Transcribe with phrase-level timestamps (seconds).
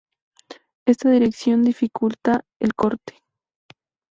[0.87, 3.19] Esta dirección dificulta el corte.